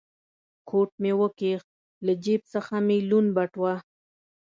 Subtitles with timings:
[0.69, 1.63] کوټ مې و کښ،
[2.05, 3.73] له جېب څخه مې لوند بټوه.